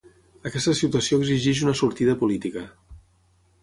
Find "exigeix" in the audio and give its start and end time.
1.25-1.63